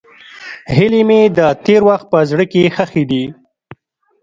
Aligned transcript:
هیلې 0.75 1.01
مې 1.07 1.21
د 1.37 1.39
تېر 1.65 1.81
وخت 1.89 2.05
په 2.11 2.19
زړه 2.29 2.45
کې 2.51 2.71
ښخې 2.75 3.03
دي. 3.11 3.23